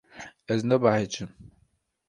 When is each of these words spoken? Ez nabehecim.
Ez 0.45 0.61
nabehecim. 0.63 1.29